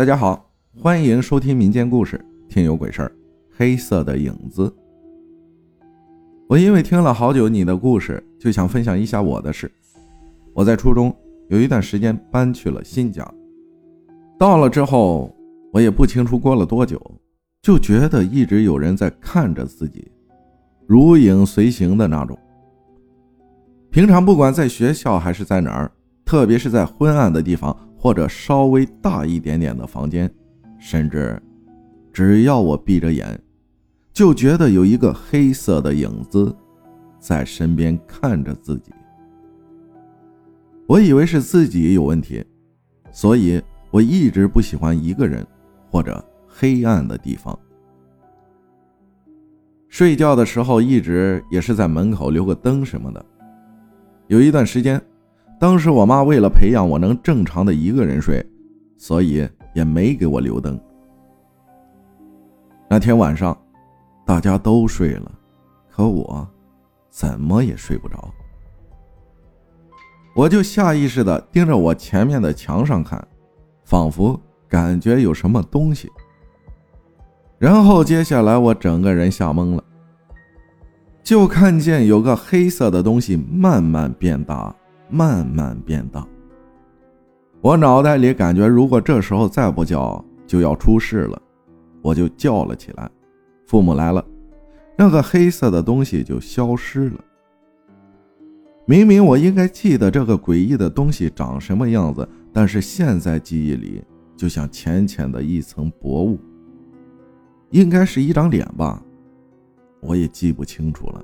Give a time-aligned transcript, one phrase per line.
[0.00, 2.16] 大家好，欢迎收听民间故事
[2.50, 3.08] 《听有鬼事儿》。
[3.54, 4.74] 黑色的影子。
[6.48, 9.70] 我因为听了好久你的故事，就想分享一下我的事。
[10.54, 11.14] 我在初中
[11.50, 13.30] 有一段时间搬去了新家，
[14.38, 15.36] 到了之后，
[15.70, 16.98] 我也不清楚过了多久，
[17.60, 20.10] 就觉得一直有人在看着自己，
[20.86, 22.38] 如影随形的那种。
[23.90, 25.92] 平常不管在学校还是在哪儿，
[26.24, 27.76] 特别是在昏暗的地方。
[28.02, 30.32] 或者稍微大一点点的房间，
[30.78, 31.38] 甚至
[32.10, 33.38] 只要我闭着眼，
[34.10, 36.56] 就觉得有一个黑色的影子
[37.18, 38.90] 在身边看着自己。
[40.86, 42.42] 我以为是自己有问题，
[43.12, 45.46] 所以我一直不喜欢一个人
[45.90, 47.56] 或者黑暗的地方。
[49.90, 53.22] 睡觉的时候一直也是在门口留个灯什么的。
[54.28, 54.98] 有一段时间。
[55.60, 58.42] 当时我妈为了培养我能正常的一个人睡，
[58.96, 60.80] 所以也没给我留灯。
[62.88, 63.54] 那天晚上，
[64.24, 65.30] 大家都睡了，
[65.90, 66.48] 可我
[67.10, 68.32] 怎么也睡不着。
[70.34, 73.22] 我就下意识的盯着我前面的墙上看，
[73.84, 76.08] 仿佛感觉有什么东西。
[77.58, 79.84] 然后接下来我整个人吓懵了，
[81.22, 84.74] 就看见有个黑色的东西慢慢变大。
[85.10, 86.26] 慢慢变大，
[87.60, 91.42] 我脑袋里感觉，如果这时候再不叫，就要出事了。
[92.02, 93.10] 我就叫了起来。
[93.66, 94.24] 父母来了，
[94.96, 97.24] 那个黑色的东西就消失了。
[98.86, 104.02] 明明我应该记得这个诡异的东西长什么样子，但是现在记忆里
[104.36, 106.38] 就像浅浅的一层薄雾，
[107.70, 109.02] 应该是一张脸吧，
[110.00, 111.22] 我也记不清楚了。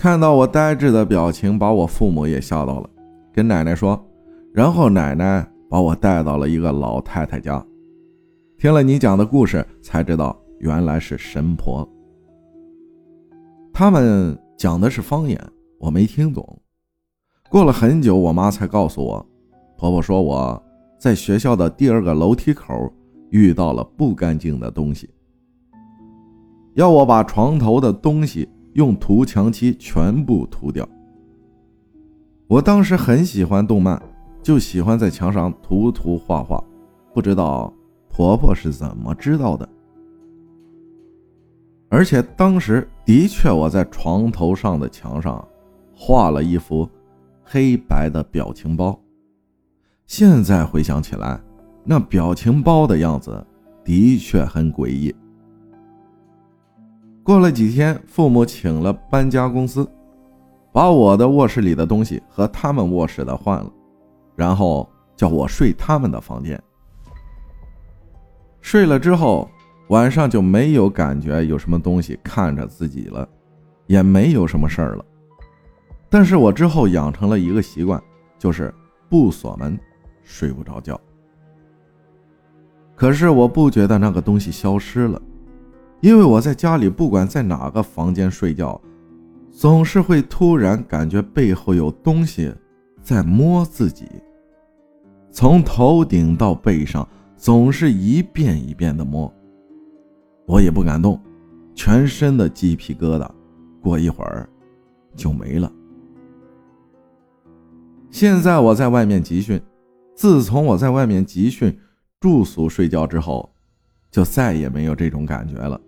[0.00, 2.88] 看到我呆滞的表情，把我父母也吓到了，
[3.34, 4.02] 跟奶奶说，
[4.50, 7.62] 然后奶奶把我带到了一个老太太家。
[8.56, 11.86] 听了你讲的故事，才知道原来是神婆。
[13.74, 15.38] 他们讲的是方言，
[15.78, 16.62] 我没听懂。
[17.50, 19.26] 过了很久，我妈才告诉我，
[19.76, 20.62] 婆婆说我
[20.98, 22.90] 在学校的第二个楼梯口
[23.28, 25.10] 遇到了不干净的东西，
[26.72, 28.48] 要我把床头的东西。
[28.74, 30.88] 用涂墙漆全部涂掉。
[32.46, 34.00] 我当时很喜欢动漫，
[34.42, 36.62] 就喜欢在墙上涂涂画画。
[37.12, 37.72] 不知道
[38.08, 39.68] 婆婆是怎么知道的。
[41.88, 45.46] 而且当时的确我在床头上的墙上
[45.92, 46.88] 画了一幅
[47.42, 48.96] 黑白的表情包。
[50.06, 51.40] 现在回想起来，
[51.84, 53.44] 那表情包的样子
[53.84, 55.14] 的确很诡异。
[57.22, 59.88] 过了几天，父母请了搬家公司，
[60.72, 63.70] 把我的卧室里的东西和他们卧室的换了，
[64.34, 66.60] 然后叫我睡他们的房间。
[68.60, 69.48] 睡了之后，
[69.88, 73.28] 晚上就没有感觉有什么东西看着自己了，
[73.86, 75.04] 也没有什么事儿了。
[76.08, 78.02] 但是我之后养成了一个习惯，
[78.38, 78.74] 就是
[79.08, 79.78] 不锁门，
[80.24, 81.00] 睡不着觉。
[82.96, 85.20] 可是我不觉得那个东西消失了。
[86.00, 88.80] 因为我在家里，不管在哪个房间睡觉，
[89.50, 92.52] 总是会突然感觉背后有东西
[93.02, 94.08] 在摸自己，
[95.30, 97.06] 从头顶到背上，
[97.36, 99.32] 总是一遍一遍的摸。
[100.46, 101.20] 我也不敢动，
[101.74, 103.30] 全身的鸡皮疙瘩，
[103.82, 104.48] 过一会儿
[105.14, 105.70] 就没了。
[108.10, 109.60] 现在我在外面集训，
[110.14, 111.78] 自从我在外面集训
[112.18, 113.48] 住宿睡觉之后，
[114.10, 115.80] 就再也没有这种感觉了。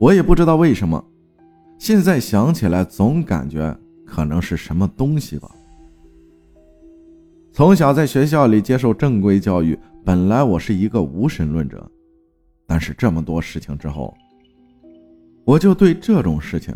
[0.00, 1.04] 我也不知道为什么，
[1.76, 3.76] 现在想起来总感觉
[4.06, 5.50] 可能是什么东西吧。
[7.52, 11.90] 从小在学校里接受正规教育，本来我是一个无神论者，
[12.64, 14.16] 但是这么多事情之后，
[15.44, 16.72] 我就对这种事情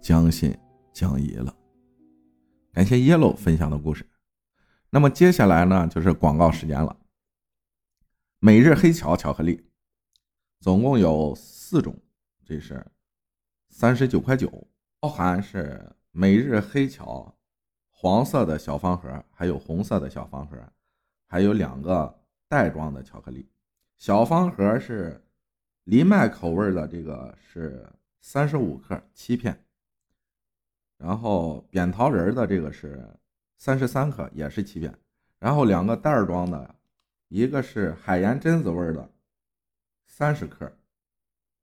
[0.00, 0.56] 将信
[0.94, 1.54] 将疑了。
[2.72, 4.06] 感谢 Yellow 分享的故事。
[4.88, 6.96] 那么接下来呢，就是广告时间了。
[8.40, 9.62] 每日黑巧巧克力，
[10.60, 11.94] 总共有四种。
[12.48, 12.82] 这是
[13.68, 14.66] 三十九块九，
[15.00, 17.36] 包含是每日黑巧
[17.90, 20.56] 黄色的小方盒，还有红色的小方盒，
[21.26, 23.46] 还有两个袋装的巧克力。
[23.98, 25.22] 小方盒是
[25.84, 27.86] 藜麦口味的，这个是
[28.22, 29.62] 三十五克七片，
[30.96, 33.06] 然后扁桃仁的这个是
[33.58, 34.98] 三十三克，也是七片。
[35.38, 36.74] 然后两个袋装的，
[37.28, 39.10] 一个是海盐榛子味的，
[40.06, 40.77] 三十克。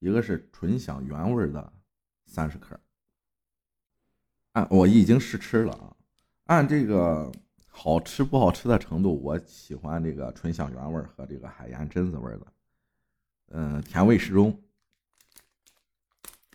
[0.06, 1.74] 一个是纯享原味的
[2.28, 2.80] 三十克，
[4.52, 5.96] 按我已经试吃了啊，
[6.44, 7.32] 按这个
[7.66, 12.54] 好吃不好吃的程度，我喜欢这个醇香原味和这个海盐榛子味的，
[13.48, 14.56] 嗯，甜味适中。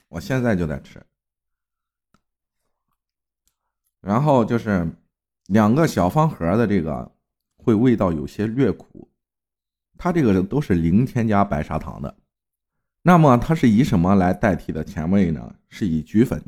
[0.07, 1.05] 我现在就在吃，
[4.01, 4.89] 然后就是
[5.47, 7.11] 两个小方盒的这个
[7.57, 9.11] 会味道有些略苦，
[9.99, 12.17] 它这个都是零添加白砂糖的。
[13.03, 15.55] 那么它是以什么来代替的甜味呢？
[15.69, 16.43] 是以菊粉，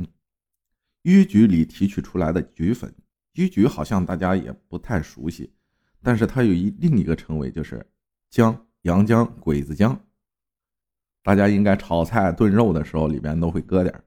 [1.04, 2.94] 淤橘里提取出来的菊粉。
[3.34, 5.50] 淤橘好像大家也不太熟悉，
[6.02, 7.86] 但是它有一另一个称谓就是
[8.28, 9.98] 姜、洋姜、鬼子姜。
[11.22, 14.04] 大家应该炒菜炖肉的时候里边都会搁点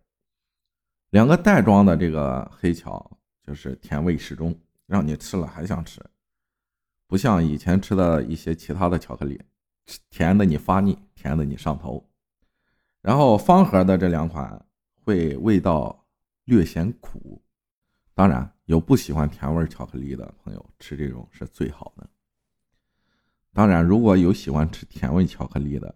[1.12, 4.54] 两个袋装的这个黑巧就是甜味适中，
[4.86, 6.00] 让你吃了还想吃，
[7.08, 9.42] 不像以前吃的一些其他的巧克力，
[10.10, 12.08] 甜的你发腻，甜的你上头。
[13.06, 14.66] 然后方盒的这两款
[15.04, 16.04] 会味道
[16.46, 17.40] 略显苦，
[18.16, 22.10] 当然有不喜欢甜味巧克力的朋友吃这种是最好的。
[23.54, 25.94] 当然，如果有喜欢吃甜味巧克力的。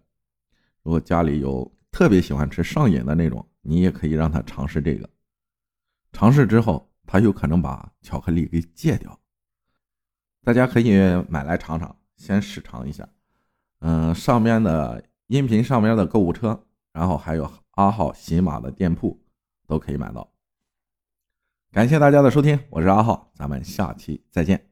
[0.84, 5.10] 如果家里有特别喜欢吃上瘾的那种，你也可以让他尝试这个。
[6.12, 9.18] 尝试之后，他有可能把巧克力给戒掉。
[10.44, 10.92] 大家可以
[11.28, 13.08] 买来尝尝，先试尝一下。
[13.80, 19.20] 嗯，上面的音频上面的购物车，然后还有阿浩喜马的店铺
[19.66, 20.32] 都可以买到。
[21.72, 24.69] 感谢大家的收听，我是阿浩，咱们下期再见。